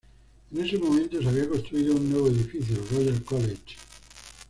En 0.49 0.65
ese 0.65 0.79
momento, 0.79 1.21
se 1.21 1.29
había 1.29 1.47
construido 1.47 1.93
un 1.95 2.09
nuevo 2.09 2.27
edificio 2.29 2.73
el 2.75 2.89
"Royal 2.89 3.21
College". 3.23 3.75